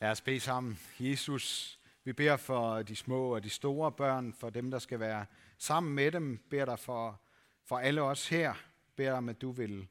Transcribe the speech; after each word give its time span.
Lad 0.00 0.10
os 0.10 0.20
bede 0.20 0.40
sammen. 0.40 0.78
Jesus, 1.00 1.78
vi 2.04 2.12
beder 2.12 2.36
for 2.36 2.82
de 2.82 2.96
små 2.96 3.34
og 3.34 3.44
de 3.44 3.50
store 3.50 3.92
børn, 3.92 4.32
for 4.32 4.50
dem, 4.50 4.70
der 4.70 4.78
skal 4.78 5.00
være 5.00 5.26
sammen 5.58 5.94
med 5.94 6.12
dem. 6.12 6.38
Beder 6.50 6.64
dig 6.64 6.78
for, 6.78 7.20
for 7.64 7.78
alle 7.78 8.02
os 8.02 8.28
her. 8.28 8.54
Beder 8.96 9.12
om, 9.12 9.28
at 9.28 9.40
du 9.40 9.50
vil 9.50 9.88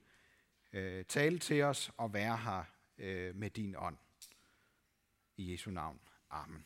øh, 0.74 1.06
tale 1.06 1.40
til 1.40 1.64
os 1.64 1.92
og 1.98 2.14
være 2.14 2.38
her 2.38 2.64
øh, 2.98 3.36
med 3.36 3.50
din 3.50 3.76
ånd. 3.78 3.98
I 5.38 5.52
Jesu 5.52 5.72
navn. 5.72 6.00
Amen. 6.30 6.66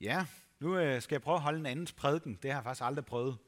Ja, 0.00 0.26
nu 0.60 0.78
øh, 0.78 1.02
skal 1.02 1.14
jeg 1.14 1.22
prøve 1.22 1.36
at 1.36 1.42
holde 1.42 1.58
en 1.58 1.66
andens 1.66 1.92
prædiken. 1.92 2.38
Det 2.42 2.50
har 2.50 2.58
jeg 2.58 2.64
faktisk 2.64 2.84
aldrig 2.84 3.04
prøvet. 3.04 3.38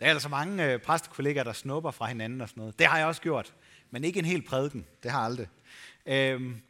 Der 0.00 0.06
er 0.06 0.10
altså 0.10 0.28
mange 0.28 0.72
øh, 0.72 0.80
præstekollegaer, 0.80 1.44
der 1.44 1.52
snupper 1.52 1.90
fra 1.90 2.06
hinanden 2.06 2.40
og 2.40 2.48
sådan 2.48 2.60
noget. 2.60 2.78
Det 2.78 2.86
har 2.86 2.98
jeg 2.98 3.06
også 3.06 3.22
gjort, 3.22 3.54
men 3.90 4.04
ikke 4.04 4.18
en 4.18 4.24
hel 4.24 4.42
prædiken. 4.42 4.86
Det 5.02 5.10
har 5.10 5.18
jeg 5.18 5.26
aldrig. 5.26 5.48
Øhm, 6.06 6.60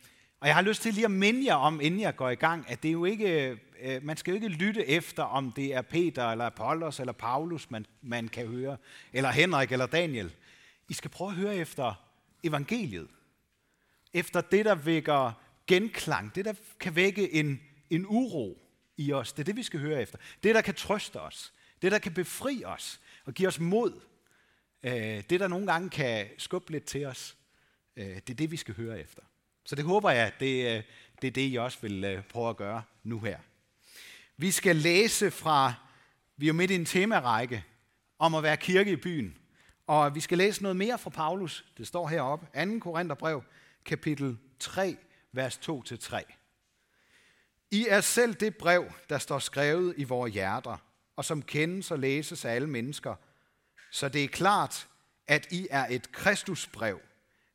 og 0.41 0.47
jeg 0.47 0.55
har 0.55 0.63
lyst 0.63 0.83
til 0.83 0.95
lige 0.95 1.05
at 1.05 1.11
minde 1.11 1.47
jer 1.47 1.55
om, 1.55 1.81
inden 1.81 2.01
jeg 2.01 2.17
går 2.17 2.31
i 2.31 2.35
gang, 2.35 2.65
at 2.69 2.83
det 2.83 2.89
er 2.89 2.93
jo 2.93 3.05
ikke, 3.05 3.59
øh, 3.81 4.05
man 4.05 4.17
skal 4.17 4.31
jo 4.31 4.35
ikke 4.35 4.49
lytte 4.49 4.87
efter, 4.87 5.23
om 5.23 5.53
det 5.53 5.75
er 5.75 5.83
Peter, 5.83 6.31
eller 6.31 6.47
Apollos, 6.47 7.01
eller 7.01 7.13
Paulus, 7.13 7.71
man, 7.71 7.87
man 8.03 8.29
kan 8.29 8.47
høre, 8.47 8.77
eller 9.13 9.31
Henrik, 9.31 9.73
eller 9.73 9.87
Daniel. 9.87 10.33
I 10.89 10.95
skal 10.95 11.11
prøve 11.11 11.31
at 11.31 11.37
høre 11.37 11.57
efter 11.57 11.95
evangeliet. 12.45 13.09
Efter 14.13 14.41
det, 14.41 14.65
der 14.65 14.75
vækker 14.75 15.33
genklang. 15.67 16.35
Det, 16.35 16.45
der 16.45 16.55
kan 16.81 16.97
vække 16.97 17.33
en, 17.33 17.61
en 17.91 18.07
uro 18.09 18.59
i 18.97 19.13
os. 19.13 19.33
Det 19.33 19.43
er 19.43 19.45
det, 19.45 19.57
vi 19.57 19.63
skal 19.63 19.81
høre 19.81 20.03
efter. 20.03 20.19
Det, 20.43 20.55
der 20.55 20.61
kan 20.61 20.75
trøste 20.75 21.21
os. 21.21 21.53
Det, 21.83 21.93
der 21.93 21.99
kan 21.99 22.15
befri 22.15 22.65
os 22.65 23.01
og 23.25 23.35
give 23.35 23.49
os 23.49 23.61
mod. 23.61 24.01
Øh, 24.83 25.23
det, 25.31 25.41
der 25.41 25.49
nogle 25.49 25.67
gange 25.67 25.91
kan 25.91 26.27
skubbe 26.39 26.73
lidt 26.73 26.85
til 26.85 27.05
os. 27.05 27.37
Øh, 27.97 28.07
det 28.07 28.31
er 28.31 28.35
det, 28.35 28.51
vi 28.51 28.57
skal 28.57 28.75
høre 28.75 29.01
efter. 29.01 29.23
Så 29.65 29.75
det 29.75 29.85
håber 29.85 30.11
jeg, 30.11 30.33
det, 30.41 30.77
øh, 30.77 30.83
det 31.23 31.27
er 31.27 31.31
det, 31.31 31.53
I 31.53 31.57
også 31.57 31.79
vil 31.83 32.05
øh, 32.05 32.23
prøve 32.23 32.51
at 32.51 32.57
gøre 32.57 32.83
nu 33.05 33.21
her. 33.21 33.39
Vi 34.37 34.51
skal 34.51 34.77
læse 34.77 35.31
fra, 35.31 35.75
vi 36.37 36.47
er 36.47 36.49
jo 36.49 36.55
midt 36.55 36.71
i 36.71 36.75
en 36.75 36.85
temarække 36.85 37.65
om 38.19 38.35
at 38.35 38.43
være 38.43 38.57
kirke 38.57 38.91
i 38.91 38.97
byen. 38.97 39.39
Og 39.87 40.15
vi 40.15 40.21
skal 40.21 40.39
læse 40.39 40.63
noget 40.63 40.77
mere 40.77 40.99
fra 40.99 41.11
Paulus. 41.11 41.65
Det 41.79 41.87
står 41.87 42.09
heroppe. 42.09 42.47
2. 42.65 42.79
Korintherbrev, 42.79 43.43
kapitel 43.85 44.39
3, 44.59 44.97
vers 45.33 45.57
2-3. 45.69 46.23
I 47.71 47.87
er 47.89 48.01
selv 48.01 48.35
det 48.35 48.57
brev, 48.57 48.93
der 49.09 49.19
står 49.19 49.39
skrevet 49.39 49.95
i 49.97 50.05
vores 50.05 50.33
hjerter, 50.35 50.77
og 51.17 51.25
som 51.25 51.43
kendes 51.43 51.91
og 51.91 51.99
læses 51.99 52.45
af 52.45 52.55
alle 52.55 52.69
mennesker. 52.69 53.15
Så 53.91 54.09
det 54.09 54.25
er 54.25 54.29
klart, 54.29 54.89
at 55.27 55.53
I 55.53 55.67
er 55.71 55.87
et 55.91 56.13
Kristusbrev, 56.13 57.01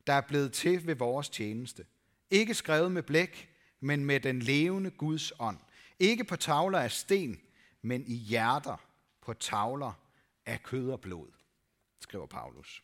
der 0.07 0.13
er 0.13 0.21
blevet 0.21 0.53
til 0.53 0.87
ved 0.87 0.95
vores 0.95 1.29
tjeneste. 1.29 1.85
Ikke 2.29 2.53
skrevet 2.53 2.91
med 2.91 3.03
blæk, 3.03 3.49
men 3.79 4.05
med 4.05 4.19
den 4.19 4.39
levende 4.39 4.89
Guds 4.89 5.33
ånd. 5.39 5.57
Ikke 5.99 6.23
på 6.23 6.35
tavler 6.35 6.79
af 6.79 6.91
sten, 6.91 7.41
men 7.81 8.03
i 8.07 8.15
hjerter 8.15 8.77
på 9.21 9.33
tavler 9.33 9.93
af 10.45 10.63
kød 10.63 10.89
og 10.89 11.01
blod, 11.01 11.27
skriver 12.01 12.25
Paulus. 12.25 12.83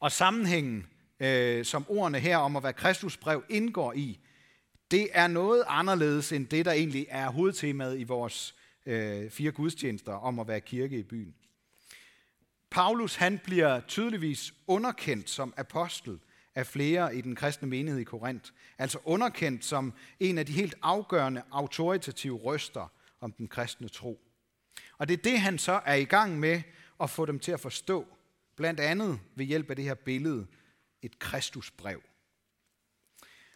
Og 0.00 0.12
sammenhængen, 0.12 0.86
øh, 1.20 1.64
som 1.64 1.86
ordene 1.88 2.20
her 2.20 2.36
om 2.36 2.56
at 2.56 2.62
være 2.62 2.72
Kristusbrev 2.72 3.44
indgår 3.48 3.92
i, 3.92 4.20
det 4.90 5.08
er 5.12 5.26
noget 5.26 5.64
anderledes 5.66 6.32
end 6.32 6.46
det, 6.46 6.64
der 6.64 6.72
egentlig 6.72 7.06
er 7.08 7.30
hovedtemaet 7.30 7.98
i 7.98 8.04
vores 8.04 8.54
øh, 8.86 9.30
fire 9.30 9.52
gudstjenester 9.52 10.12
om 10.12 10.38
at 10.38 10.48
være 10.48 10.60
kirke 10.60 10.98
i 10.98 11.02
byen. 11.02 11.34
Paulus 12.70 13.14
han 13.14 13.38
bliver 13.38 13.80
tydeligvis 13.80 14.54
underkendt 14.66 15.30
som 15.30 15.54
apostel 15.56 16.20
af 16.54 16.66
flere 16.66 17.16
i 17.16 17.20
den 17.20 17.36
kristne 17.36 17.68
menighed 17.68 18.00
i 18.00 18.04
Korinth. 18.04 18.50
Altså 18.78 18.98
underkendt 19.04 19.64
som 19.64 19.92
en 20.20 20.38
af 20.38 20.46
de 20.46 20.52
helt 20.52 20.74
afgørende 20.82 21.42
autoritative 21.50 22.38
røster 22.38 22.92
om 23.20 23.32
den 23.32 23.48
kristne 23.48 23.88
tro. 23.88 24.20
Og 24.98 25.08
det 25.08 25.18
er 25.18 25.22
det, 25.22 25.40
han 25.40 25.58
så 25.58 25.80
er 25.84 25.94
i 25.94 26.04
gang 26.04 26.40
med 26.40 26.62
at 27.00 27.10
få 27.10 27.26
dem 27.26 27.38
til 27.38 27.52
at 27.52 27.60
forstå. 27.60 28.06
Blandt 28.56 28.80
andet 28.80 29.20
ved 29.34 29.44
hjælp 29.44 29.70
af 29.70 29.76
det 29.76 29.84
her 29.84 29.94
billede, 29.94 30.46
et 31.02 31.18
Kristusbrev. 31.18 32.02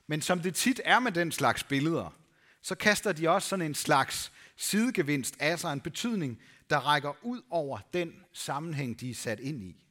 Men 0.06 0.22
som 0.22 0.40
det 0.40 0.54
tit 0.54 0.80
er 0.84 0.98
med 0.98 1.12
den 1.12 1.32
slags 1.32 1.64
billeder, 1.64 2.16
så 2.62 2.74
kaster 2.74 3.12
de 3.12 3.28
også 3.28 3.48
sådan 3.48 3.66
en 3.66 3.74
slags 3.74 4.32
sidegevinst 4.56 5.36
af 5.40 5.58
sig, 5.58 5.72
en 5.72 5.80
betydning, 5.80 6.42
der 6.70 6.78
rækker 6.78 7.24
ud 7.24 7.42
over 7.50 7.78
den 7.92 8.24
sammenhæng, 8.32 9.00
de 9.00 9.10
er 9.10 9.14
sat 9.14 9.40
ind 9.40 9.62
i. 9.62 9.86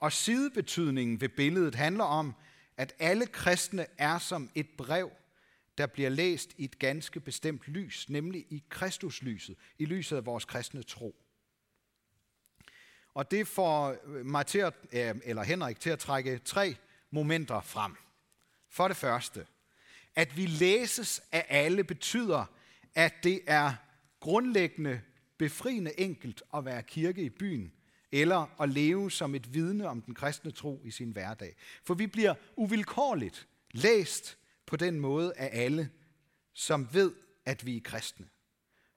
Og 0.00 0.12
sidebetydningen 0.12 1.20
ved 1.20 1.28
billedet 1.28 1.74
handler 1.74 2.04
om, 2.04 2.34
at 2.76 2.94
alle 2.98 3.26
kristne 3.26 3.86
er 3.98 4.18
som 4.18 4.50
et 4.54 4.68
brev, 4.78 5.10
der 5.78 5.86
bliver 5.86 6.10
læst 6.10 6.54
i 6.56 6.64
et 6.64 6.78
ganske 6.78 7.20
bestemt 7.20 7.68
lys, 7.68 8.08
nemlig 8.08 8.46
i 8.50 8.62
Kristuslyset, 8.68 9.56
i 9.78 9.84
lyset 9.84 10.16
af 10.16 10.26
vores 10.26 10.44
kristne 10.44 10.82
tro. 10.82 11.16
Og 13.14 13.30
det 13.30 13.48
får 13.48 13.96
mig 14.24 14.46
til 14.46 14.58
at, 14.58 14.74
eller 15.24 15.42
Henrik 15.42 15.80
til 15.80 15.90
at 15.90 15.98
trække 15.98 16.38
tre 16.38 16.76
momenter 17.10 17.60
frem. 17.60 17.96
For 18.68 18.88
det 18.88 18.96
første, 18.96 19.46
at 20.14 20.36
vi 20.36 20.46
læses 20.46 21.22
af 21.32 21.46
alle 21.48 21.84
betyder, 21.84 22.44
at 22.94 23.14
det 23.22 23.40
er 23.46 23.74
grundlæggende 24.20 25.00
befriende 25.42 26.00
enkelt 26.00 26.42
at 26.54 26.64
være 26.64 26.82
kirke 26.82 27.22
i 27.22 27.28
byen, 27.28 27.72
eller 28.12 28.60
at 28.60 28.68
leve 28.68 29.10
som 29.10 29.34
et 29.34 29.54
vidne 29.54 29.88
om 29.88 30.02
den 30.02 30.14
kristne 30.14 30.50
tro 30.50 30.80
i 30.84 30.90
sin 30.90 31.10
hverdag. 31.10 31.56
For 31.84 31.94
vi 31.94 32.06
bliver 32.06 32.34
uvilkårligt 32.56 33.48
læst 33.70 34.38
på 34.66 34.76
den 34.76 35.00
måde 35.00 35.32
af 35.36 35.50
alle, 35.52 35.90
som 36.52 36.88
ved, 36.92 37.12
at 37.44 37.66
vi 37.66 37.76
er 37.76 37.80
kristne. 37.84 38.26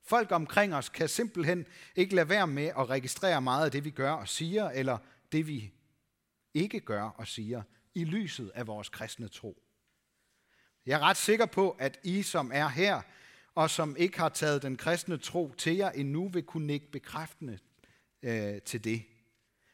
Folk 0.04 0.32
omkring 0.32 0.76
os 0.76 0.90
kan 0.90 1.10
simpelthen 1.10 1.66
ikke 1.96 2.16
lade 2.16 2.30
være 2.30 2.48
med 2.48 2.66
at 2.66 2.90
registrere 2.90 3.42
meget 3.42 3.66
af 3.66 3.72
det, 3.72 3.86
vi 3.86 3.92
gør 3.92 4.12
og 4.12 4.28
siger, 4.28 4.70
eller 4.70 4.98
det, 5.32 5.48
vi 5.48 5.74
ikke 6.54 6.80
gør 6.80 7.04
og 7.04 7.28
siger, 7.28 7.62
i 7.96 8.04
lyset 8.04 8.52
af 8.56 8.68
vores 8.68 8.90
kristne 8.90 9.28
tro. 9.28 9.64
Jeg 10.86 10.96
er 10.96 11.04
ret 11.04 11.18
sikker 11.18 11.46
på, 11.46 11.70
at 11.80 12.00
I, 12.04 12.22
som 12.22 12.52
er 12.54 12.68
her, 12.68 13.02
og 13.56 13.70
som 13.70 13.96
ikke 13.98 14.20
har 14.20 14.30
taget 14.30 14.62
den 14.62 14.78
kristne 14.78 15.18
tro 15.18 15.54
til 15.58 15.76
jer 15.76 15.92
endnu, 15.92 16.30
vil 16.30 16.44
kunne 16.44 16.68
nikke 16.68 16.92
bekræftende 16.92 17.60
øh, 18.24 18.62
til 18.62 18.84
det. 18.84 19.04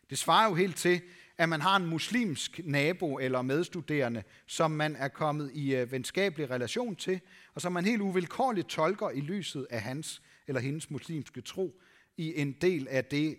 Det 0.09 0.17
svarer 0.17 0.49
jo 0.49 0.55
helt 0.55 0.75
til, 0.75 1.01
at 1.37 1.49
man 1.49 1.61
har 1.61 1.75
en 1.75 1.85
muslimsk 1.85 2.59
nabo 2.63 3.19
eller 3.19 3.41
medstuderende, 3.41 4.23
som 4.47 4.71
man 4.71 4.95
er 4.95 5.07
kommet 5.07 5.51
i 5.53 5.75
øh, 5.75 5.91
venskabelig 5.91 6.49
relation 6.49 6.95
til, 6.95 7.21
og 7.53 7.61
som 7.61 7.73
man 7.73 7.85
helt 7.85 8.01
uvilkårligt 8.01 8.69
tolker 8.69 9.09
i 9.09 9.21
lyset 9.21 9.67
af 9.69 9.81
hans 9.81 10.21
eller 10.47 10.61
hendes 10.61 10.89
muslimske 10.89 11.41
tro 11.41 11.81
i 12.17 12.41
en 12.41 12.51
del 12.51 12.87
af 12.87 13.05
det, 13.05 13.37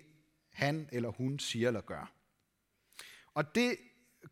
han 0.52 0.88
eller 0.92 1.08
hun 1.08 1.38
siger 1.38 1.68
eller 1.68 1.80
gør. 1.80 2.12
Og 3.34 3.54
det 3.54 3.76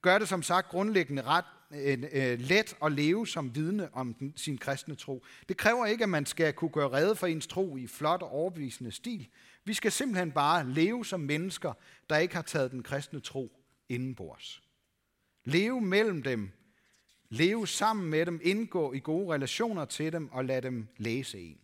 gør 0.03 0.19
det 0.19 0.29
som 0.29 0.43
sagt 0.43 0.69
grundlæggende 0.69 1.23
ret 1.23 1.45
øh, 1.73 2.39
let 2.39 2.77
at 2.83 2.93
leve 2.93 3.27
som 3.27 3.55
vidne 3.55 3.95
om 3.95 4.15
den, 4.15 4.33
sin 4.37 4.59
kristne 4.59 4.95
tro. 4.95 5.25
Det 5.49 5.57
kræver 5.57 5.87
ikke, 5.87 6.03
at 6.03 6.09
man 6.09 6.27
skal 6.27 6.53
kunne 6.53 6.71
gøre 6.71 6.93
redde 6.93 7.17
for 7.17 7.27
ens 7.27 7.47
tro 7.47 7.77
i 7.77 7.87
flot 7.87 8.23
og 8.23 8.31
overbevisende 8.31 8.93
stil. 8.93 9.29
Vi 9.65 9.75
skal 9.75 9.93
simpelthen 9.93 10.33
bare 10.33 10.69
leve 10.69 11.05
som 11.07 11.21
mennesker, 11.21 11.73
der 12.11 12.17
ikke 12.17 12.35
har 12.35 12.43
taget 12.43 12.71
den 12.71 12.83
kristne 12.83 13.21
tro 13.21 13.53
indenbords. 13.89 14.63
Leve 15.45 15.81
mellem 15.81 16.23
dem, 16.23 16.51
leve 17.29 17.67
sammen 17.67 18.11
med 18.11 18.27
dem, 18.27 18.41
indgå 18.43 18.93
i 18.93 18.99
gode 18.99 19.35
relationer 19.35 19.85
til 19.85 20.13
dem 20.13 20.33
og 20.33 20.45
lade 20.45 20.61
dem 20.61 20.89
læse 20.97 21.41
en. 21.41 21.59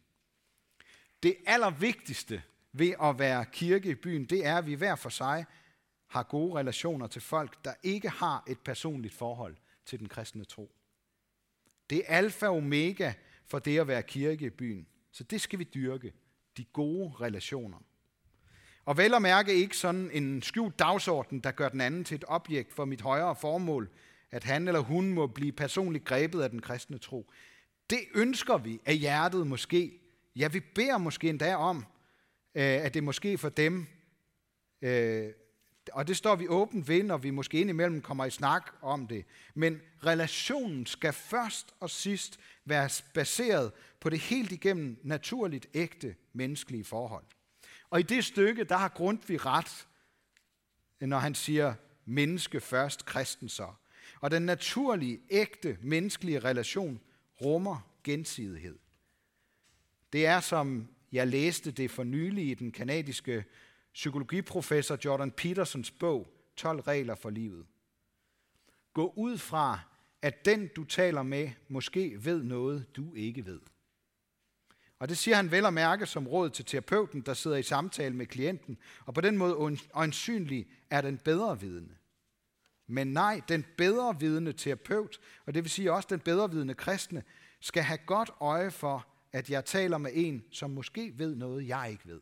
Det 1.22 1.36
allervigtigste 1.46 2.42
ved 2.72 2.94
at 3.02 3.18
være 3.18 3.44
kirke 3.52 3.90
i 3.90 3.94
byen, 3.94 4.24
det 4.24 4.46
er, 4.46 4.58
at 4.58 4.66
vi 4.66 4.74
hver 4.74 4.94
for 4.94 5.08
sig 5.08 5.46
har 6.06 6.22
gode 6.22 6.54
relationer 6.54 7.06
til 7.06 7.22
folk, 7.22 7.64
der 7.64 7.74
ikke 7.82 8.08
har 8.08 8.44
et 8.48 8.58
personligt 8.60 9.14
forhold 9.14 9.56
til 9.86 9.98
den 9.98 10.09
kristne 10.09 10.44
tro. 10.44 10.74
Det 11.91 11.98
er 11.98 12.16
alfa 12.16 12.47
og 12.47 12.56
omega 12.56 13.12
for 13.47 13.59
det 13.59 13.78
at 13.78 13.88
være 13.88 14.03
kirke 14.03 14.47
i 14.47 14.50
byen. 14.50 14.86
Så 15.12 15.24
det 15.24 15.41
skal 15.41 15.59
vi 15.59 15.65
dyrke. 15.65 16.12
De 16.56 16.65
gode 16.65 17.12
relationer. 17.21 17.78
Og 18.84 18.97
vel 18.97 19.15
at 19.15 19.22
mærke 19.22 19.54
ikke 19.54 19.77
sådan 19.77 20.10
en 20.12 20.42
skjult 20.42 20.78
dagsorden, 20.78 21.41
der 21.41 21.50
gør 21.50 21.68
den 21.68 21.80
anden 21.80 22.04
til 22.04 22.15
et 22.15 22.24
objekt 22.28 22.72
for 22.72 22.84
mit 22.84 23.00
højere 23.00 23.36
formål, 23.36 23.91
at 24.30 24.44
han 24.44 24.68
eller 24.68 24.80
hun 24.80 25.12
må 25.12 25.27
blive 25.27 25.53
personligt 25.53 26.04
grebet 26.04 26.42
af 26.42 26.50
den 26.50 26.62
kristne 26.62 26.98
tro. 26.98 27.30
Det 27.91 27.98
ønsker 28.15 28.59
vi 28.59 28.80
af 28.86 28.97
hjertet 28.97 29.47
måske. 29.47 30.00
Ja, 30.36 30.48
vi 30.48 30.60
beder 30.60 30.98
måske 30.98 31.28
endda 31.28 31.56
om, 31.56 31.77
øh, 32.54 32.62
at 32.62 32.94
det 32.94 33.04
måske 33.04 33.38
for 33.38 33.48
dem 33.48 33.86
øh, 34.83 35.33
og 35.92 36.09
det 36.09 36.16
står 36.16 36.36
vi 36.36 36.48
åbent 36.48 36.88
ved, 36.88 37.03
når 37.03 37.16
vi 37.16 37.30
måske 37.30 37.60
indimellem 37.60 38.03
kommer 38.03 38.24
i 38.24 38.30
snak 38.30 38.71
om 38.83 39.06
det. 39.06 39.24
Men 39.54 39.80
relationen 40.06 40.86
skal 40.86 41.12
først 41.12 41.74
og 41.80 41.91
sidst 41.91 42.41
være 42.65 42.91
baseret 43.15 43.72
på 44.00 44.10
det 44.10 44.18
helt 44.18 44.53
igennem 44.53 45.00
naturligt 45.03 45.66
ægte 45.74 46.15
menneskelige 46.33 46.84
forhold. 46.84 47.24
Og 47.91 48.00
i 48.00 48.03
det 48.03 48.24
stykke, 48.24 48.65
der 48.65 48.77
har 48.77 48.88
Grundtvig 48.88 49.47
ret, 49.47 49.86
når 51.00 51.18
han 51.18 51.34
siger, 51.34 51.74
menneske 52.04 52.60
først, 52.60 53.04
kristen 53.04 53.48
så. 53.48 53.68
Og 54.21 54.30
den 54.30 54.42
naturlige, 54.42 55.21
ægte, 55.30 55.78
menneskelige 55.83 56.38
relation 56.38 57.00
rummer 57.41 57.91
gensidighed. 58.04 58.78
Det 60.12 60.27
er, 60.27 60.41
som 60.41 60.88
jeg 61.12 61.27
læste 61.27 61.71
det 61.71 61.91
for 61.91 62.04
nylig 62.04 62.50
i 62.50 62.54
den 62.54 62.72
kanadiske 62.72 63.44
psykologiprofessor 63.97 64.98
Jordan 65.04 65.31
Petersons 65.31 65.91
bog, 65.91 66.28
12 66.57 66.81
regler 66.81 67.15
for 67.15 67.31
livet. 67.31 67.66
Gå 68.93 69.13
ud 69.16 69.39
fra, 69.39 69.81
at 70.22 70.45
den, 70.45 70.71
du 70.77 70.84
taler 70.84 71.22
med, 71.22 71.51
måske 71.69 72.25
ved 72.25 72.43
noget, 72.43 72.97
du 72.97 73.15
ikke 73.15 73.47
ved. 73.47 73.60
Og 74.98 75.09
det 75.09 75.19
siger 75.19 75.37
han 75.37 75.51
vel 75.51 75.66
at 75.66 75.75
mærke 75.75 76.07
som 76.07 76.28
råd 76.28 76.51
til 76.51 76.65
terapeuten, 76.65 77.21
der 77.21 77.34
sidder 77.34 77.57
i 77.57 77.63
samtale 77.63 78.15
med 78.15 78.27
klienten, 78.27 78.78
og 79.04 79.15
på 79.15 79.21
den 79.21 79.39
måde 79.39 79.78
øjensynlig 79.95 80.66
er 80.91 81.01
den 81.01 81.19
bedre 81.19 81.60
vidende. 81.60 81.95
Men 82.87 83.07
nej, 83.07 83.41
den 83.48 83.65
bedre 83.77 84.21
vidende 84.21 84.53
terapeut, 84.53 85.19
og 85.47 85.54
det 85.54 85.65
vil 85.65 85.71
sige 85.71 85.93
også 85.93 86.09
den 86.10 86.21
bedre 86.21 86.51
vidende 86.51 86.75
kristne, 86.75 87.22
skal 87.60 87.83
have 87.83 87.98
godt 88.07 88.31
øje 88.41 88.71
for, 88.71 89.07
at 89.33 89.51
jeg 89.51 89.65
taler 89.65 89.98
med 89.98 90.10
en, 90.15 90.45
som 90.53 90.71
måske 90.71 91.13
ved 91.19 91.34
noget, 91.34 91.69
jeg 91.69 91.89
ikke 91.91 92.07
ved. 92.07 92.21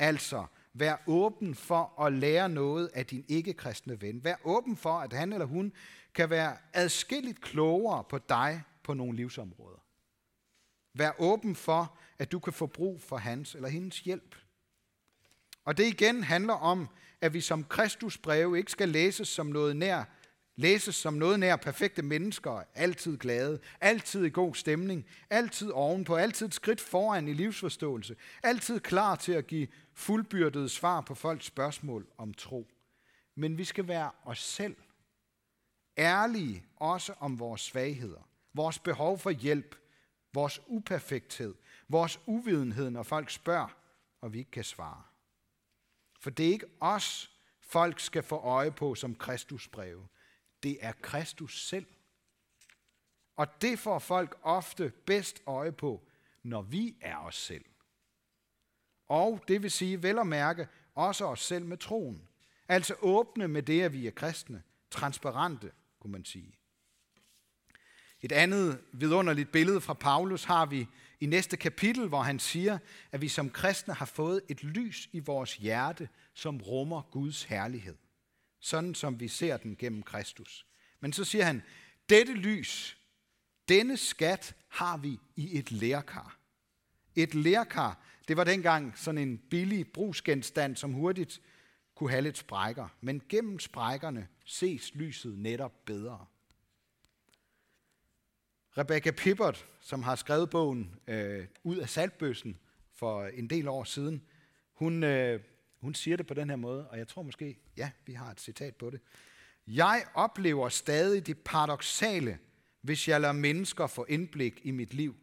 Altså, 0.00 0.46
vær 0.74 0.96
åben 1.06 1.54
for 1.54 2.02
at 2.02 2.12
lære 2.12 2.48
noget 2.48 2.90
af 2.94 3.06
din 3.06 3.24
ikke-kristne 3.28 4.00
ven. 4.00 4.24
Vær 4.24 4.36
åben 4.44 4.76
for, 4.76 4.92
at 4.92 5.12
han 5.12 5.32
eller 5.32 5.46
hun 5.46 5.72
kan 6.14 6.30
være 6.30 6.56
adskilligt 6.72 7.40
klogere 7.40 8.04
på 8.04 8.18
dig 8.18 8.62
på 8.82 8.94
nogle 8.94 9.16
livsområder. 9.16 9.84
Vær 10.94 11.10
åben 11.18 11.56
for, 11.56 11.98
at 12.18 12.32
du 12.32 12.38
kan 12.38 12.52
få 12.52 12.66
brug 12.66 13.02
for 13.02 13.16
hans 13.16 13.54
eller 13.54 13.68
hendes 13.68 14.00
hjælp. 14.00 14.36
Og 15.64 15.76
det 15.76 15.86
igen 15.86 16.22
handler 16.22 16.54
om, 16.54 16.88
at 17.20 17.34
vi 17.34 17.40
som 17.40 17.64
Kristus 17.64 18.18
breve 18.18 18.58
ikke 18.58 18.72
skal 18.72 18.88
læses 18.88 19.28
som 19.28 19.46
noget 19.46 19.76
nær, 19.76 20.04
læses 20.56 20.96
som 20.96 21.14
noget 21.14 21.40
nær 21.40 21.56
perfekte 21.56 22.02
mennesker, 22.02 22.62
altid 22.74 23.18
glade, 23.18 23.60
altid 23.80 24.24
i 24.24 24.28
god 24.30 24.54
stemning, 24.54 25.06
altid 25.30 25.70
ovenpå, 25.70 26.16
altid 26.16 26.46
et 26.46 26.54
skridt 26.54 26.80
foran 26.80 27.28
i 27.28 27.32
livsforståelse, 27.32 28.16
altid 28.42 28.80
klar 28.80 29.16
til 29.16 29.32
at 29.32 29.46
give 29.46 29.66
fuldbyrdede 30.00 30.68
svar 30.68 31.00
på 31.00 31.14
folks 31.14 31.44
spørgsmål 31.44 32.06
om 32.18 32.34
tro. 32.34 32.68
Men 33.34 33.58
vi 33.58 33.64
skal 33.64 33.88
være 33.88 34.10
os 34.24 34.42
selv, 34.42 34.76
ærlige 35.98 36.64
også 36.76 37.14
om 37.18 37.38
vores 37.38 37.60
svagheder, 37.60 38.28
vores 38.54 38.78
behov 38.78 39.18
for 39.18 39.30
hjælp, 39.30 39.76
vores 40.32 40.60
uperfekthed, 40.66 41.54
vores 41.88 42.20
uvidenhed, 42.26 42.90
når 42.90 43.02
folk 43.02 43.30
spørger, 43.30 43.76
og 44.20 44.32
vi 44.32 44.38
ikke 44.38 44.50
kan 44.50 44.64
svare. 44.64 45.02
For 46.20 46.30
det 46.30 46.48
er 46.48 46.52
ikke 46.52 46.70
os, 46.80 47.30
folk 47.60 48.00
skal 48.00 48.22
få 48.22 48.36
øje 48.36 48.70
på 48.70 48.94
som 48.94 49.14
Kristus 49.14 49.68
breve. 49.68 50.08
Det 50.62 50.78
er 50.80 50.92
Kristus 50.92 51.66
selv. 51.66 51.86
Og 53.36 53.62
det 53.62 53.78
får 53.78 53.98
folk 53.98 54.38
ofte 54.42 54.92
bedst 55.06 55.42
øje 55.46 55.72
på, 55.72 56.06
når 56.42 56.62
vi 56.62 56.96
er 57.00 57.16
os 57.16 57.36
selv. 57.36 57.64
Og 59.10 59.44
det 59.48 59.62
vil 59.62 59.70
sige 59.70 60.02
vel 60.02 60.18
at 60.18 60.26
mærke 60.26 60.68
også 60.94 61.26
os 61.26 61.40
selv 61.40 61.64
med 61.64 61.76
troen. 61.76 62.28
Altså 62.68 62.94
åbne 63.00 63.48
med 63.48 63.62
det, 63.62 63.82
at 63.82 63.92
vi 63.92 64.06
er 64.06 64.10
kristne. 64.10 64.62
Transparente, 64.90 65.70
kunne 66.00 66.12
man 66.12 66.24
sige. 66.24 66.54
Et 68.20 68.32
andet 68.32 68.80
vidunderligt 68.92 69.52
billede 69.52 69.80
fra 69.80 69.94
Paulus 69.94 70.44
har 70.44 70.66
vi 70.66 70.86
i 71.20 71.26
næste 71.26 71.56
kapitel, 71.56 72.08
hvor 72.08 72.22
han 72.22 72.38
siger, 72.38 72.78
at 73.12 73.20
vi 73.20 73.28
som 73.28 73.50
kristne 73.50 73.94
har 73.94 74.06
fået 74.06 74.42
et 74.48 74.64
lys 74.64 75.08
i 75.12 75.18
vores 75.18 75.56
hjerte, 75.56 76.08
som 76.34 76.60
rummer 76.60 77.02
Guds 77.02 77.42
herlighed. 77.42 77.96
Sådan 78.60 78.94
som 78.94 79.20
vi 79.20 79.28
ser 79.28 79.56
den 79.56 79.76
gennem 79.76 80.02
Kristus. 80.02 80.66
Men 81.00 81.12
så 81.12 81.24
siger 81.24 81.44
han, 81.44 81.62
dette 82.08 82.32
lys, 82.32 82.98
denne 83.68 83.96
skat 83.96 84.54
har 84.68 84.96
vi 84.96 85.18
i 85.36 85.58
et 85.58 85.72
lærkar. 85.72 86.38
Et 87.14 87.34
lærkar, 87.34 88.02
det 88.30 88.36
var 88.36 88.44
dengang 88.44 88.98
sådan 88.98 89.18
en 89.18 89.38
billig 89.38 89.92
brugsgenstand, 89.92 90.76
som 90.76 90.92
hurtigt 90.92 91.40
kunne 91.94 92.10
have 92.10 92.22
lidt 92.22 92.38
sprækker. 92.38 92.88
Men 93.00 93.22
gennem 93.28 93.58
sprækkerne 93.58 94.28
ses 94.44 94.94
lyset 94.94 95.38
netop 95.38 95.72
bedre. 95.86 96.26
Rebecca 98.78 99.10
Pippert, 99.10 99.66
som 99.80 100.02
har 100.02 100.16
skrevet 100.16 100.50
bogen 100.50 100.94
øh, 101.06 101.46
Ud 101.64 101.76
af 101.76 101.88
saltbøssen 101.88 102.58
for 102.94 103.26
en 103.26 103.50
del 103.50 103.68
år 103.68 103.84
siden, 103.84 104.22
hun, 104.72 105.04
øh, 105.04 105.40
hun 105.80 105.94
siger 105.94 106.16
det 106.16 106.26
på 106.26 106.34
den 106.34 106.48
her 106.50 106.56
måde, 106.56 106.88
og 106.88 106.98
jeg 106.98 107.08
tror 107.08 107.22
måske, 107.22 107.58
ja, 107.76 107.90
vi 108.06 108.12
har 108.12 108.30
et 108.30 108.40
citat 108.40 108.76
på 108.76 108.90
det. 108.90 109.00
Jeg 109.66 110.04
oplever 110.14 110.68
stadig 110.68 111.26
det 111.26 111.38
paradoxale, 111.38 112.38
hvis 112.80 113.08
jeg 113.08 113.20
lader 113.20 113.32
mennesker 113.32 113.86
få 113.86 114.06
indblik 114.08 114.60
i 114.64 114.70
mit 114.70 114.94
liv, 114.94 115.16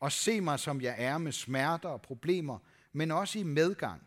og 0.00 0.12
se 0.12 0.40
mig, 0.40 0.60
som 0.60 0.80
jeg 0.80 0.94
er 0.98 1.18
med 1.18 1.32
smerter 1.32 1.88
og 1.88 2.02
problemer, 2.02 2.58
men 2.92 3.10
også 3.10 3.38
i 3.38 3.42
medgang. 3.42 4.02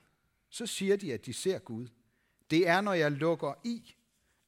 Så 0.50 0.66
siger 0.66 0.96
de, 0.96 1.14
at 1.14 1.26
de 1.26 1.34
ser 1.34 1.60
Gud. 1.60 1.88
Det 2.52 2.68
er, 2.68 2.82
når 2.82 2.94
jeg 2.94 3.12
lukker 3.12 3.54
i, 3.64 3.96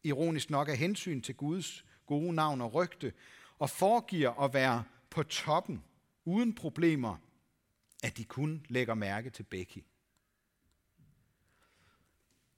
ironisk 0.04 0.50
nok 0.50 0.70
af 0.70 0.78
hensyn 0.78 1.22
til 1.22 1.36
Guds 1.36 1.86
gode 2.06 2.34
navn 2.34 2.62
og 2.62 2.74
rygte, 2.74 3.14
og 3.60 3.70
foregiver 3.70 4.44
at 4.44 4.54
være 4.54 4.84
på 5.10 5.24
toppen, 5.24 5.84
uden 6.26 6.56
problemer, 6.56 7.18
at 8.04 8.18
de 8.18 8.24
kun 8.24 8.66
lægger 8.70 8.94
mærke 8.94 9.30
til 9.30 9.44
Becky. 9.44 9.84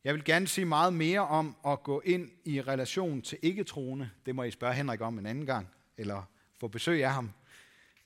Jeg 0.04 0.14
vil 0.14 0.24
gerne 0.24 0.48
sige 0.48 0.66
meget 0.66 0.94
mere 0.94 1.20
om 1.20 1.56
at 1.66 1.84
gå 1.84 2.02
ind 2.02 2.32
i 2.46 2.62
relation 2.62 3.22
til 3.22 3.38
ikke-troende. 3.42 4.10
Det 4.26 4.36
må 4.36 4.44
I 4.44 4.52
spørge 4.52 4.74
Henrik 4.74 5.02
om 5.02 5.20
en 5.20 5.26
anden 5.26 5.46
gang, 5.46 5.68
eller 5.98 6.24
få 6.60 6.68
besøg 6.68 7.06
af 7.06 7.14
ham. 7.14 7.32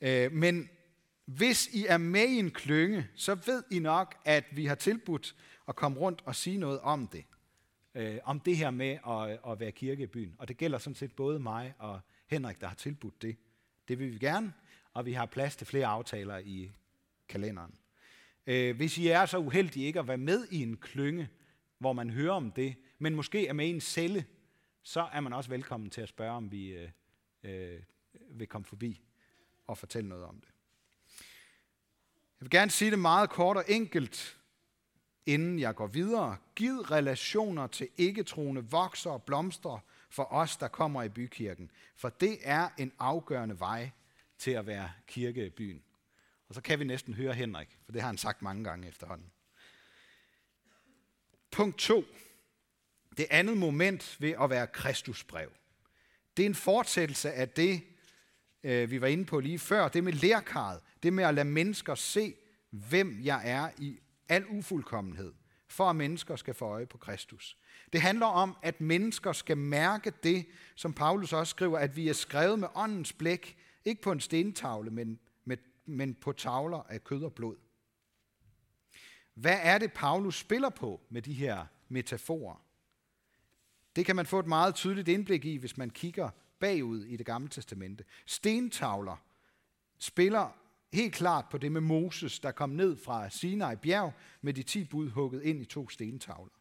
Øh, 0.02 0.32
men 0.32 0.70
hvis 1.26 1.68
I 1.68 1.86
er 1.86 1.98
med 1.98 2.28
i 2.28 2.40
en 2.40 2.52
klynge, 2.52 3.08
så 3.16 3.36
ved 3.36 3.64
I 3.72 3.80
nok, 3.80 4.16
at 4.26 4.44
vi 4.52 4.66
har 4.66 4.76
tilbudt 4.76 5.36
at 5.68 5.76
komme 5.76 6.00
rundt 6.00 6.22
og 6.26 6.36
sige 6.36 6.58
noget 6.58 6.80
om 6.80 7.08
det. 7.08 7.26
Øh, 7.96 8.18
om 8.24 8.40
det 8.40 8.58
her 8.58 8.72
med 8.72 8.98
at, 9.08 9.52
at 9.52 9.60
være 9.60 9.72
kirke 9.72 10.04
i 10.04 10.08
byen. 10.08 10.36
Og 10.40 10.48
det 10.48 10.58
gælder 10.58 10.78
sådan 10.78 10.96
set 10.96 11.16
både 11.16 11.40
mig 11.40 11.74
og 11.80 12.00
Henrik, 12.28 12.62
der 12.62 12.68
har 12.68 12.76
tilbudt 12.76 13.22
det. 13.22 13.38
Det 13.88 14.00
vil 14.00 14.14
vi 14.14 14.18
gerne, 14.18 14.54
og 14.94 15.06
vi 15.06 15.14
har 15.14 15.26
plads 15.26 15.56
til 15.56 15.68
flere 15.68 15.88
aftaler 15.88 16.38
i 16.38 16.72
kalenderen. 17.30 17.76
Øh, 18.48 18.76
hvis 18.76 18.98
I 18.98 19.08
er 19.08 19.26
så 19.26 19.38
uheldige 19.38 19.86
ikke 19.86 20.00
at 20.00 20.08
være 20.08 20.18
med 20.18 20.48
i 20.52 20.62
en 20.62 20.78
klynge, 20.78 21.30
hvor 21.78 21.94
man 21.94 22.10
hører 22.10 22.34
om 22.34 22.52
det, 22.52 22.76
men 23.00 23.16
måske 23.16 23.48
er 23.48 23.54
med 23.54 23.68
i 23.68 23.70
en 23.70 23.82
celle, 23.82 24.26
så 24.84 25.02
er 25.14 25.20
man 25.20 25.34
også 25.34 25.50
velkommen 25.50 25.90
til 25.90 26.02
at 26.02 26.10
spørge, 26.10 26.32
om 26.32 26.52
vi 26.52 26.68
øh, 26.68 26.90
øh, 27.44 27.80
vil 28.32 28.48
komme 28.48 28.66
forbi 28.66 29.02
og 29.68 29.78
fortælle 29.78 30.10
noget 30.10 30.26
om 30.26 30.36
det. 30.36 30.50
Jeg 32.40 32.46
vil 32.46 32.50
gerne 32.50 32.72
sige 32.72 32.92
det 32.92 33.00
meget 33.00 33.30
kort 33.30 33.58
og 33.58 33.64
enkelt, 33.68 34.38
inden 35.26 35.60
jeg 35.60 35.76
går 35.76 35.88
videre. 35.88 36.38
Giv 36.56 36.80
relationer 36.80 37.68
til 37.68 37.90
ikke-troende 37.98 38.66
vokser 38.72 39.10
og 39.10 39.24
blomstrer 39.24 39.80
for 40.10 40.34
os, 40.34 40.58
der 40.58 40.68
kommer 40.68 41.04
i 41.04 41.10
bykirken. 41.10 41.72
For 41.96 42.10
det 42.10 42.38
er 42.42 42.70
en 42.78 42.92
afgørende 43.00 43.60
vej 43.60 43.90
til 44.38 44.52
at 44.52 44.68
være 44.68 44.92
kirke 45.08 45.46
i 45.46 45.50
byen. 45.50 45.84
Og 46.50 46.56
så 46.56 46.62
kan 46.62 46.80
vi 46.80 46.84
næsten 46.84 47.14
høre 47.14 47.34
Henrik, 47.34 47.80
for 47.86 47.92
det 47.92 48.02
har 48.02 48.08
han 48.08 48.18
sagt 48.18 48.42
mange 48.42 48.64
gange 48.64 48.88
efterhånden. 48.88 49.32
Punkt 51.52 51.78
2. 51.78 52.04
Det 53.18 53.28
andet 53.30 53.58
moment 53.58 54.22
ved 54.22 54.34
at 54.40 54.50
være 54.50 54.68
Kristusbrev. 54.68 55.52
Det 56.38 56.44
er 56.44 56.50
en 56.50 56.56
fortsættelse 56.56 57.32
af 57.32 57.50
det, 57.50 57.84
øh, 58.64 58.92
vi 58.92 59.02
var 59.02 59.08
inde 59.08 59.26
på 59.26 59.40
lige 59.40 59.60
før. 59.60 59.88
Det 59.88 60.04
med 60.04 60.14
lærkaret. 60.14 60.80
Det 61.04 61.14
med 61.14 61.24
at 61.24 61.34
lade 61.34 61.50
mennesker 61.50 61.96
se, 61.96 62.34
hvem 62.70 63.20
jeg 63.24 63.42
er 63.46 63.70
i 63.78 64.00
al 64.30 64.46
ufuldkommenhed. 64.50 65.34
For 65.68 65.90
at 65.90 65.96
mennesker 65.96 66.36
skal 66.36 66.54
få 66.54 66.66
øje 66.66 66.86
på 66.86 66.98
Kristus. 66.98 67.58
Det 67.94 68.02
handler 68.02 68.26
om, 68.26 68.58
at 68.62 68.82
mennesker 68.82 69.34
skal 69.34 69.58
mærke 69.58 70.14
det, 70.24 70.46
som 70.76 70.94
Paulus 70.94 71.34
også 71.34 71.52
skriver, 71.52 71.80
at 71.80 71.96
vi 71.96 72.10
er 72.10 72.14
skrevet 72.14 72.60
med 72.60 72.68
åndens 72.76 73.14
blæk, 73.14 73.58
ikke 73.86 74.02
på 74.02 74.12
en 74.12 74.20
stentavle, 74.20 74.92
men, 74.92 75.20
med, 75.46 75.58
men 75.86 76.14
på 76.14 76.32
tavler 76.32 76.84
af 76.90 77.04
kød 77.04 77.24
og 77.24 77.34
blod. 77.34 77.56
Hvad 79.34 79.60
er 79.62 79.78
det, 79.78 79.94
Paulus 79.94 80.40
spiller 80.40 80.70
på 80.70 81.02
med 81.10 81.22
de 81.22 81.34
her 81.34 81.66
metaforer? 81.90 82.64
Det 83.96 84.06
kan 84.06 84.16
man 84.16 84.26
få 84.26 84.40
et 84.40 84.48
meget 84.48 84.76
tydeligt 84.76 85.08
indblik 85.08 85.46
i, 85.46 85.56
hvis 85.56 85.78
man 85.78 85.90
kigger 85.90 86.30
bagud 86.60 87.06
i 87.06 87.18
det 87.18 87.26
gamle 87.26 87.50
testamente. 87.50 88.04
Stentavler 88.26 89.24
spiller 89.98 90.50
helt 90.94 91.14
klart 91.14 91.46
på 91.50 91.58
det 91.58 91.72
med 91.72 91.82
Moses, 91.82 92.40
der 92.40 92.52
kom 92.52 92.70
ned 92.70 92.98
fra 92.98 93.30
Sinai 93.30 93.76
bjerg 93.76 94.14
med 94.42 94.54
de 94.54 94.64
ti 94.64 94.84
bud 94.84 95.10
hugget 95.10 95.44
ind 95.44 95.62
i 95.62 95.66
to 95.66 95.90
stentavler. 95.90 96.54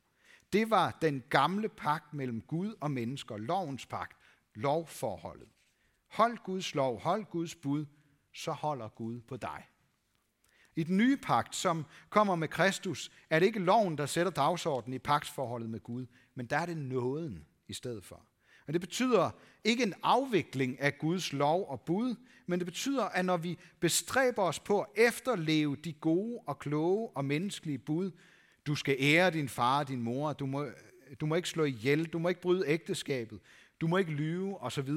Det 0.52 0.70
var 0.70 0.98
den 1.02 1.22
gamle 1.28 1.68
pagt 1.68 2.14
mellem 2.14 2.40
Gud 2.40 2.74
og 2.80 2.90
mennesker, 2.90 3.36
lovens 3.36 3.86
pagt, 3.86 4.16
lovforholdet. 4.54 5.48
Hold 6.06 6.38
Guds 6.44 6.74
lov, 6.74 7.00
hold 7.00 7.24
Guds 7.24 7.54
bud, 7.54 7.86
så 8.32 8.52
holder 8.52 8.88
Gud 8.88 9.20
på 9.20 9.36
dig. 9.36 9.64
I 10.76 10.82
den 10.82 10.96
nye 10.96 11.16
pagt, 11.16 11.56
som 11.56 11.86
kommer 12.08 12.34
med 12.34 12.48
Kristus, 12.48 13.10
er 13.30 13.38
det 13.38 13.46
ikke 13.46 13.58
loven, 13.58 13.98
der 13.98 14.06
sætter 14.06 14.32
dagsordenen 14.32 14.94
i 14.94 14.98
pagtsforholdet 14.98 15.70
med 15.70 15.80
Gud, 15.80 16.06
men 16.34 16.46
der 16.46 16.56
er 16.56 16.66
det 16.66 16.76
nåden 16.76 17.46
i 17.68 17.72
stedet 17.72 18.04
for. 18.04 18.26
Men 18.66 18.72
det 18.72 18.80
betyder 18.80 19.30
ikke 19.64 19.82
en 19.82 19.94
afvikling 20.02 20.80
af 20.80 20.98
Guds 20.98 21.32
lov 21.32 21.68
og 21.68 21.80
bud, 21.80 22.14
men 22.46 22.58
det 22.58 22.66
betyder, 22.66 23.04
at 23.04 23.24
når 23.24 23.36
vi 23.36 23.58
bestræber 23.80 24.42
os 24.42 24.60
på 24.60 24.80
at 24.80 24.88
efterleve 24.96 25.76
de 25.76 25.92
gode 25.92 26.38
og 26.46 26.58
kloge 26.58 27.10
og 27.14 27.24
menneskelige 27.24 27.78
bud, 27.78 28.10
du 28.66 28.74
skal 28.74 28.96
ære 29.00 29.30
din 29.30 29.48
far 29.48 29.78
og 29.78 29.88
din 29.88 30.02
mor, 30.02 30.32
du 30.32 30.46
må, 30.46 30.66
du 31.20 31.26
må 31.26 31.34
ikke 31.34 31.48
slå 31.48 31.64
ihjel, 31.64 32.06
du 32.06 32.18
må 32.18 32.28
ikke 32.28 32.40
bryde 32.40 32.64
ægteskabet, 32.66 33.40
du 33.80 33.86
må 33.86 33.96
ikke 33.96 34.12
lyve 34.12 34.62
osv. 34.62 34.90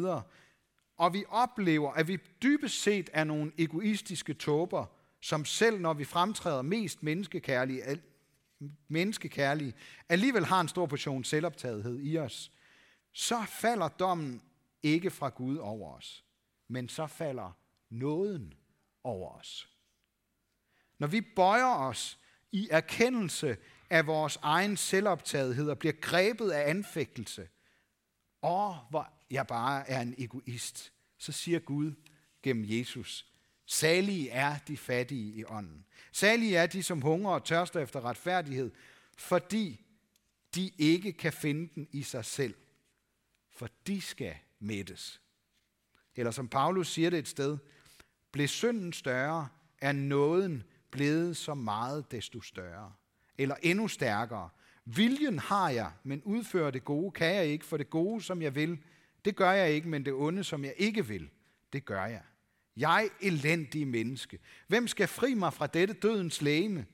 Og 0.98 1.14
vi 1.14 1.24
oplever, 1.30 1.92
at 1.92 2.08
vi 2.08 2.18
dybest 2.44 2.82
set 2.82 3.10
er 3.14 3.24
nogle 3.24 3.52
egoistiske 3.58 4.34
tåber, 4.34 4.86
som 5.22 5.46
selv 5.46 5.80
når 5.80 5.94
vi 5.94 6.04
fremtræder 6.04 6.62
mest 6.62 7.04
menneskekærlige, 7.04 8.02
menneskekærlige, 8.88 9.74
alligevel 10.10 10.46
har 10.46 10.62
en 10.62 10.68
stor 10.68 10.86
portion 10.86 11.24
selvoptagethed 11.24 12.00
i 12.02 12.18
os, 12.18 12.52
så 13.14 13.46
falder 13.46 13.88
dommen 13.88 14.42
ikke 14.84 15.12
fra 15.12 15.30
Gud 15.30 15.58
over 15.58 15.96
os, 15.96 16.26
men 16.68 16.90
så 16.90 17.08
falder 17.08 17.52
nåden 17.90 18.54
over 19.04 19.30
os. 19.30 19.70
Når 21.00 21.08
vi 21.08 21.22
bøjer 21.22 21.76
os 21.76 22.20
i 22.52 22.68
erkendelse 22.72 23.58
af 23.90 24.08
vores 24.08 24.40
egen 24.42 24.78
selvoptagethed 24.78 25.70
og 25.70 25.80
bliver 25.80 25.94
grebet 26.02 26.52
af 26.52 26.70
anfægtelse, 26.70 27.50
og 28.42 28.78
hvor 28.90 29.14
jeg 29.32 29.48
bare 29.48 29.90
er 29.90 30.02
en 30.02 30.16
egoist, 30.18 30.94
så 31.18 31.32
siger 31.32 31.60
Gud 31.60 31.94
gennem 32.44 32.66
Jesus, 32.68 33.26
salige 33.66 34.30
er 34.30 34.58
de 34.68 34.78
fattige 34.78 35.34
i 35.34 35.44
ånden. 35.46 35.86
Salige 36.12 36.58
er 36.58 36.68
de, 36.68 36.84
som 36.84 37.02
hungrer 37.02 37.34
og 37.34 37.44
tørster 37.44 37.80
efter 37.80 38.06
retfærdighed, 38.06 38.72
fordi 39.18 39.86
de 40.56 40.72
ikke 40.78 41.14
kan 41.14 41.34
finde 41.34 41.70
den 41.76 41.88
i 41.92 42.04
sig 42.04 42.26
selv, 42.26 42.56
for 43.60 43.70
de 43.88 44.02
skal 44.02 44.36
mættes. 44.60 45.22
Eller 46.16 46.32
som 46.32 46.48
Paulus 46.48 46.88
siger 46.88 47.10
det 47.10 47.20
et 47.20 47.28
sted, 47.28 47.58
blev 48.32 48.48
synden 48.48 48.94
større, 48.94 49.48
er 49.78 49.92
nåden 49.92 50.64
blevet 50.92 51.38
så 51.38 51.54
meget 51.54 52.12
desto 52.12 52.42
større. 52.42 52.94
Eller 53.38 53.56
endnu 53.62 53.88
stærkere. 53.88 54.50
Viljen 54.86 55.40
har 55.40 55.70
jeg, 55.70 55.92
men 56.04 56.22
udfører 56.24 56.72
det 56.72 56.84
gode 56.84 57.12
kan 57.12 57.36
jeg 57.36 57.46
ikke, 57.46 57.66
for 57.66 57.78
det 57.78 57.90
gode, 57.90 58.22
som 58.22 58.42
jeg 58.42 58.56
vil, 58.56 58.84
det 59.26 59.36
gør 59.36 59.52
jeg 59.52 59.72
ikke, 59.72 59.90
men 59.90 60.06
det 60.06 60.14
onde, 60.14 60.44
som 60.44 60.66
jeg 60.66 60.74
ikke 60.78 61.08
vil, 61.08 61.30
det 61.74 61.86
gør 61.86 62.06
jeg. 62.06 62.24
Jeg 62.78 63.10
elendige 63.22 63.86
menneske. 63.86 64.40
Hvem 64.68 64.88
skal 64.88 65.08
fri 65.08 65.34
mig 65.34 65.54
fra 65.54 65.68
dette 65.68 65.94
dødens 65.94 66.42
læme? 66.42 66.86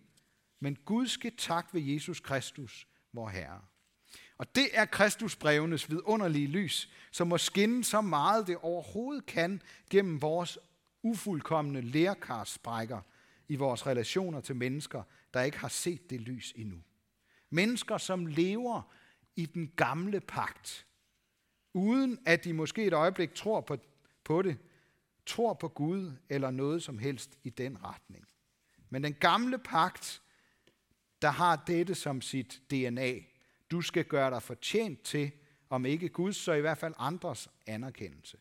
Men 0.60 0.78
Gud 0.86 1.08
skal 1.08 1.32
tak 1.38 1.74
ved 1.74 1.82
Jesus 1.82 2.20
Kristus, 2.20 2.88
vor 3.14 3.30
Herre. 3.30 3.62
Og 4.38 4.56
det 4.56 4.68
er 4.74 4.86
Kristusbrevenes 4.86 5.90
vidunderlige 5.90 6.48
lys, 6.48 6.90
som 7.12 7.28
må 7.28 7.38
skinne 7.38 7.84
så 7.84 8.02
meget 8.02 8.48
det 8.48 8.58
overhovedet 8.58 9.26
kan 9.26 9.62
gennem 9.90 10.22
vores 10.22 10.60
ufuldkommende 11.04 11.82
lærkarsprækker 11.82 13.02
i 13.48 13.56
vores 13.56 13.88
relationer 13.88 14.42
til 14.42 14.56
mennesker, 14.56 15.04
der 15.34 15.42
ikke 15.42 15.58
har 15.58 15.68
set 15.68 16.10
det 16.10 16.22
lys 16.22 16.54
endnu. 16.56 16.78
Mennesker, 17.50 17.98
som 17.98 18.26
lever 18.26 18.82
i 19.36 19.46
den 19.46 19.72
gamle 19.76 20.20
pagt, 20.20 20.86
uden 21.74 22.20
at 22.26 22.44
de 22.44 22.54
måske 22.54 22.86
et 22.86 22.94
øjeblik 22.94 23.34
tror 23.34 23.62
på, 23.62 23.78
på 24.24 24.42
det, 24.42 24.58
tror 25.26 25.54
på 25.54 25.68
Gud 25.68 26.12
eller 26.30 26.52
noget 26.52 26.84
som 26.84 26.98
helst 26.98 27.38
i 27.44 27.50
den 27.50 27.84
retning. 27.84 28.28
Men 28.90 29.04
den 29.04 29.14
gamle 29.14 29.58
pagt, 29.58 30.22
der 31.22 31.30
har 31.30 31.64
dette 31.68 31.96
som 31.96 32.22
sit 32.22 32.62
DNA. 32.72 33.12
Du 33.72 33.82
skal 33.82 34.06
gøre 34.06 34.30
dig 34.30 34.44
fortjent 34.44 35.02
til, 35.02 35.32
om 35.70 35.86
ikke 35.86 36.10
Guds, 36.10 36.36
så 36.36 36.54
i 36.54 36.62
hvert 36.62 36.78
fald 36.78 36.94
andres 36.98 37.50
anerkendelse. 37.68 38.38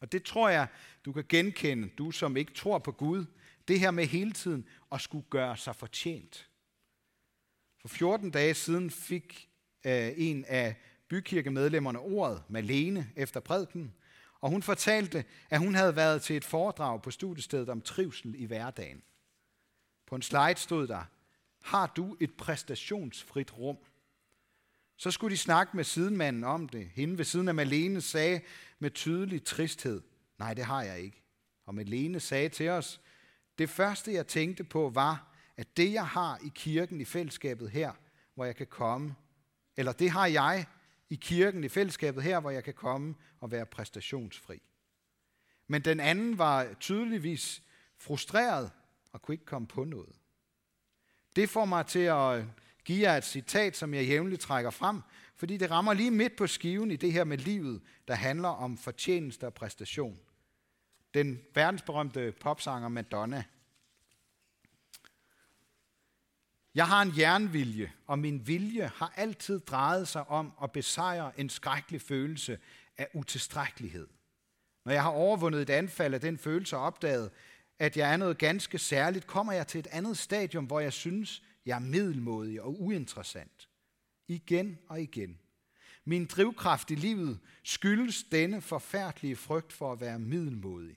Og 0.00 0.12
det 0.12 0.22
tror 0.22 0.48
jeg, 0.48 0.68
du 1.04 1.12
kan 1.12 1.24
genkende, 1.28 1.88
du 1.88 2.10
som 2.10 2.36
ikke 2.36 2.54
tror 2.54 2.78
på 2.78 2.92
Gud, 2.92 3.24
det 3.68 3.80
her 3.80 3.90
med 3.90 4.06
hele 4.06 4.32
tiden 4.32 4.68
at 4.92 5.00
skulle 5.00 5.26
gøre 5.30 5.56
sig 5.56 5.76
fortjent. 5.76 6.50
For 7.80 7.88
14 7.88 8.30
dage 8.30 8.54
siden 8.54 8.90
fik 8.90 9.50
øh, 9.86 10.12
en 10.16 10.44
af 10.44 10.76
bykirkemedlemmerne 11.08 11.98
ordet, 11.98 12.42
Malene, 12.48 13.10
efter 13.16 13.40
prædiken, 13.40 13.94
og 14.40 14.50
hun 14.50 14.62
fortalte, 14.62 15.24
at 15.50 15.58
hun 15.58 15.74
havde 15.74 15.96
været 15.96 16.22
til 16.22 16.36
et 16.36 16.44
foredrag 16.44 17.02
på 17.02 17.10
studiestedet 17.10 17.68
om 17.68 17.80
trivsel 17.80 18.34
i 18.38 18.44
hverdagen. 18.44 19.02
På 20.06 20.14
en 20.14 20.22
slide 20.22 20.56
stod 20.56 20.86
der, 20.86 21.04
har 21.60 21.86
du 21.86 22.16
et 22.20 22.34
præstationsfrit 22.34 23.58
rum? 23.58 23.76
Så 24.96 25.10
skulle 25.10 25.32
de 25.32 25.38
snakke 25.38 25.76
med 25.76 25.84
sidenmanden 25.84 26.44
om 26.44 26.68
det. 26.68 26.90
Hende 26.94 27.18
ved 27.18 27.24
siden 27.24 27.48
af 27.48 27.54
Malene 27.54 28.00
sagde 28.00 28.40
med 28.78 28.90
tydelig 28.90 29.44
tristhed, 29.44 30.02
nej, 30.38 30.54
det 30.54 30.64
har 30.64 30.82
jeg 30.82 31.00
ikke. 31.00 31.22
Og 31.66 31.74
Malene 31.74 32.20
sagde 32.20 32.48
til 32.48 32.68
os, 32.68 33.00
det 33.58 33.70
første 33.70 34.12
jeg 34.12 34.26
tænkte 34.26 34.64
på 34.64 34.90
var, 34.94 35.34
at 35.56 35.76
det 35.76 35.92
jeg 35.92 36.06
har 36.06 36.38
i 36.44 36.52
kirken 36.54 37.00
i 37.00 37.04
fællesskabet 37.04 37.70
her, 37.70 37.92
hvor 38.34 38.44
jeg 38.44 38.56
kan 38.56 38.66
komme, 38.66 39.14
eller 39.76 39.92
det 39.92 40.10
har 40.10 40.26
jeg 40.26 40.66
i 41.10 41.14
kirken 41.14 41.64
i 41.64 41.68
fællesskabet 41.68 42.22
her, 42.22 42.40
hvor 42.40 42.50
jeg 42.50 42.64
kan 42.64 42.74
komme 42.74 43.14
og 43.40 43.50
være 43.50 43.66
præstationsfri. 43.66 44.62
Men 45.66 45.82
den 45.82 46.00
anden 46.00 46.38
var 46.38 46.74
tydeligvis 46.80 47.62
frustreret 47.96 48.70
og 49.12 49.22
kunne 49.22 49.34
ikke 49.34 49.44
komme 49.44 49.68
på 49.68 49.84
noget. 49.84 50.19
Det 51.36 51.50
får 51.50 51.64
mig 51.64 51.86
til 51.86 51.98
at 51.98 52.44
give 52.84 53.10
jer 53.10 53.16
et 53.16 53.24
citat, 53.24 53.76
som 53.76 53.94
jeg 53.94 54.04
jævnligt 54.04 54.40
trækker 54.40 54.70
frem, 54.70 55.00
fordi 55.36 55.56
det 55.56 55.70
rammer 55.70 55.92
lige 55.92 56.10
midt 56.10 56.36
på 56.36 56.46
skiven 56.46 56.90
i 56.90 56.96
det 56.96 57.12
her 57.12 57.24
med 57.24 57.38
livet, 57.38 57.82
der 58.08 58.14
handler 58.14 58.48
om 58.48 58.78
fortjeneste 58.78 59.46
og 59.46 59.54
præstation. 59.54 60.18
Den 61.14 61.40
verdensberømte 61.54 62.32
popsanger 62.40 62.88
Madonna. 62.88 63.44
Jeg 66.74 66.86
har 66.86 67.02
en 67.02 67.12
jernvilje, 67.18 67.92
og 68.06 68.18
min 68.18 68.46
vilje 68.46 68.90
har 68.94 69.12
altid 69.16 69.60
drejet 69.60 70.08
sig 70.08 70.28
om 70.28 70.52
at 70.62 70.72
besejre 70.72 71.40
en 71.40 71.48
skrækkelig 71.48 72.02
følelse 72.02 72.58
af 72.98 73.08
utilstrækkelighed. 73.14 74.08
Når 74.84 74.92
jeg 74.92 75.02
har 75.02 75.10
overvundet 75.10 75.62
et 75.62 75.70
anfald 75.70 76.14
af 76.14 76.20
den 76.20 76.38
følelse 76.38 76.76
og 76.76 76.82
opdaget, 76.82 77.30
at 77.80 77.96
jeg 77.96 78.12
er 78.12 78.16
noget 78.16 78.38
ganske 78.38 78.78
særligt, 78.78 79.26
kommer 79.26 79.52
jeg 79.52 79.66
til 79.66 79.78
et 79.78 79.86
andet 79.86 80.18
stadium, 80.18 80.64
hvor 80.64 80.80
jeg 80.80 80.92
synes, 80.92 81.42
jeg 81.66 81.74
er 81.74 81.80
middelmodig 81.80 82.62
og 82.62 82.82
uinteressant. 82.82 83.68
Igen 84.28 84.78
og 84.88 85.02
igen. 85.02 85.38
Min 86.04 86.26
drivkraft 86.26 86.90
i 86.90 86.94
livet 86.94 87.38
skyldes 87.64 88.22
denne 88.22 88.60
forfærdelige 88.60 89.36
frygt 89.36 89.72
for 89.72 89.92
at 89.92 90.00
være 90.00 90.18
middelmodig. 90.18 90.96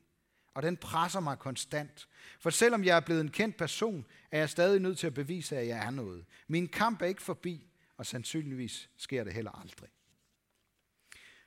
Og 0.53 0.63
den 0.63 0.77
presser 0.77 1.19
mig 1.19 1.39
konstant. 1.39 2.07
For 2.39 2.49
selvom 2.49 2.83
jeg 2.83 2.95
er 2.97 3.01
blevet 3.01 3.21
en 3.21 3.31
kendt 3.31 3.57
person, 3.57 4.05
er 4.31 4.39
jeg 4.39 4.49
stadig 4.49 4.79
nødt 4.79 4.97
til 4.97 5.07
at 5.07 5.13
bevise, 5.13 5.57
at 5.57 5.67
jeg 5.67 5.85
er 5.85 5.91
noget. 5.91 6.25
Min 6.47 6.67
kamp 6.67 7.01
er 7.01 7.05
ikke 7.05 7.21
forbi, 7.21 7.67
og 7.97 8.05
sandsynligvis 8.05 8.89
sker 8.97 9.23
det 9.23 9.33
heller 9.33 9.51
aldrig. 9.51 9.89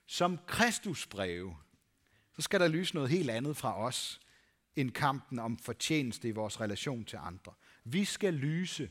Som 0.06 0.38
Kristusbreve, 0.46 1.56
så 2.36 2.42
skal 2.42 2.60
der 2.60 2.68
lyse 2.68 2.94
noget 2.94 3.10
helt 3.10 3.30
andet 3.30 3.56
fra 3.56 3.78
os, 3.78 4.20
end 4.76 4.90
kampen 4.90 5.38
om 5.38 5.58
fortjeneste 5.58 6.28
i 6.28 6.30
vores 6.30 6.60
relation 6.60 7.04
til 7.04 7.18
andre. 7.22 7.52
Vi 7.84 8.04
skal 8.04 8.34
lyse 8.34 8.90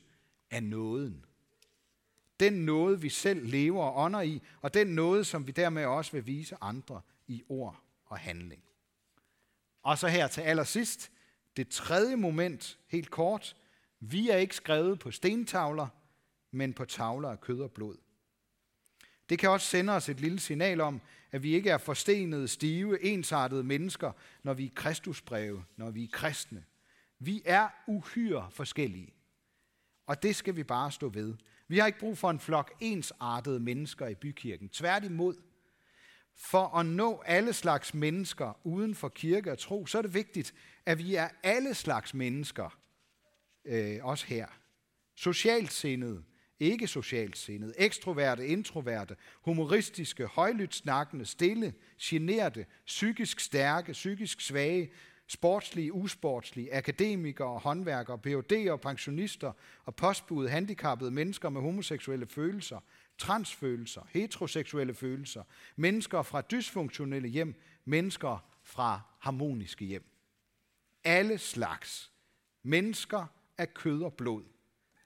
af 0.52 0.64
nåden. 0.64 1.26
Den 2.40 2.54
nåde, 2.54 3.02
vi 3.02 3.10
selv 3.10 3.46
lever 3.46 3.84
og 3.84 4.04
ånder 4.04 4.22
i, 4.22 4.42
og 4.62 4.74
den 4.74 4.88
nåde, 4.88 5.26
som 5.26 5.48
vi 5.48 5.52
dermed 5.52 5.86
også 5.86 6.12
vil 6.12 6.28
vise 6.28 6.56
andre 6.62 7.02
i 7.28 7.44
ord 7.50 7.84
og 8.06 8.18
handling. 8.18 8.64
Og 9.84 9.98
så 9.98 10.08
her 10.08 10.28
til 10.28 10.42
allersidst, 10.42 11.12
det 11.58 11.68
tredje 11.68 12.16
moment, 12.16 12.80
helt 12.88 13.12
kort. 13.12 13.56
Vi 14.00 14.30
er 14.30 14.38
ikke 14.38 14.56
skrevet 14.56 15.00
på 15.00 15.12
stentavler, 15.12 15.88
men 16.52 16.74
på 16.74 16.86
tavler 16.86 17.30
af 17.30 17.42
kød 17.42 17.62
og 17.62 17.72
blod. 17.72 17.98
Det 19.30 19.40
kan 19.40 19.50
også 19.50 19.68
sende 19.68 19.94
os 19.94 20.10
et 20.10 20.20
lille 20.20 20.40
signal 20.40 20.82
om, 20.82 21.02
at 21.32 21.44
vi 21.44 21.56
ikke 21.56 21.70
er 21.70 21.78
forstenede, 21.78 22.48
stive, 22.48 23.04
ensartede 23.04 23.64
mennesker, 23.64 24.12
når 24.44 24.54
vi 24.54 24.66
er 24.66 24.70
kristusbreve, 24.76 25.64
når 25.78 25.92
vi 25.92 26.04
er 26.04 26.08
kristne. 26.12 26.66
Vi 27.20 27.42
er 27.46 27.68
uhyre 27.88 28.48
forskellige. 28.52 29.14
Og 30.06 30.24
det 30.24 30.36
skal 30.36 30.56
vi 30.56 30.64
bare 30.64 30.92
stå 30.92 31.10
ved. 31.10 31.34
Vi 31.68 31.78
har 31.78 31.88
ikke 31.88 32.00
brug 32.00 32.18
for 32.18 32.30
en 32.30 32.40
flok 32.40 32.74
ensartede 32.80 33.60
mennesker 33.60 34.08
i 34.08 34.16
bykirken. 34.16 34.70
Tværtimod, 34.70 35.36
for 36.38 36.78
at 36.78 36.86
nå 36.86 37.24
alle 37.26 37.54
slags 37.54 37.94
mennesker 37.94 38.60
uden 38.64 38.96
for 38.96 39.10
kirke 39.10 39.52
og 39.52 39.58
tro, 39.58 39.86
så 39.86 39.98
er 39.98 40.02
det 40.02 40.14
vigtigt, 40.14 40.54
at 40.86 40.98
vi 40.98 41.16
er 41.16 41.30
alle 41.44 41.74
slags 41.74 42.14
mennesker, 42.14 42.78
øh, 43.66 44.00
også 44.02 44.26
her. 44.26 44.48
Socialt 45.16 45.72
sindede, 45.72 46.24
ikke 46.60 46.88
socialt 46.88 47.38
sindede, 47.38 47.74
ekstroverte, 47.78 48.48
introverte, 48.48 49.16
humoristiske, 49.42 50.26
højlydt 50.26 50.76
snakkende, 50.76 51.26
stille, 51.26 51.74
generte, 52.02 52.66
psykisk 52.86 53.40
stærke, 53.40 53.92
psykisk 53.92 54.42
svage, 54.42 54.92
sportslige, 55.28 55.94
usportslige, 55.94 56.74
akademikere, 56.74 57.60
håndværkere, 57.60 58.20
PhD'er, 58.28 58.76
pensionister 58.76 59.52
og 59.86 59.96
postbud, 59.96 60.48
handicappede 60.48 61.12
mennesker 61.12 61.50
med 61.50 61.62
homoseksuelle 61.62 62.28
følelser, 62.28 62.80
transfølelser, 63.18 64.02
heteroseksuelle 64.10 64.94
følelser, 64.94 65.44
mennesker 65.76 66.22
fra 66.22 66.42
dysfunktionelle 66.42 67.28
hjem, 67.28 67.62
mennesker 67.86 68.46
fra 68.64 69.02
harmoniske 69.20 69.86
hjem. 69.86 70.04
Alle 71.04 71.38
slags 71.38 72.12
mennesker 72.64 73.26
af 73.58 73.74
kød 73.74 74.04
og 74.04 74.14
blod. 74.14 74.44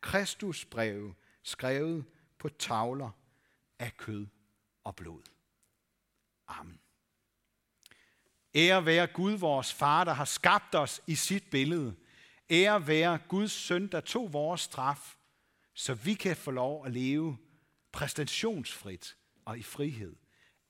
Kristus 0.01 0.65
breve 0.65 1.13
skrevet 1.43 2.05
på 2.37 2.49
tavler 2.49 3.09
af 3.79 3.97
kød 3.97 4.27
og 4.83 4.95
blod. 4.95 5.21
Amen. 6.47 6.79
Ære 8.55 8.85
være 8.85 9.07
Gud, 9.07 9.31
vores 9.31 9.73
far, 9.73 10.03
der 10.03 10.13
har 10.13 10.25
skabt 10.25 10.75
os 10.75 11.01
i 11.07 11.15
sit 11.15 11.43
billede. 11.51 11.95
Ære 12.49 12.87
være 12.87 13.19
Guds 13.27 13.51
søn, 13.51 13.87
der 13.87 14.01
tog 14.01 14.33
vores 14.33 14.61
straf, 14.61 15.15
så 15.73 15.93
vi 15.93 16.13
kan 16.13 16.35
få 16.35 16.51
lov 16.51 16.85
at 16.85 16.91
leve 16.91 17.37
præstationsfrit 17.91 19.17
og 19.45 19.59
i 19.59 19.63
frihed. 19.63 20.15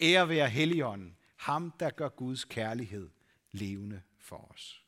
Ære 0.02 0.30
være 0.30 0.50
Helligånden, 0.50 1.18
ham 1.36 1.72
der 1.80 1.90
gør 1.90 2.10
Guds 2.10 2.46
kærlighed 2.46 3.10
levende 3.52 4.02
for 4.18 4.52
os. 4.54 4.86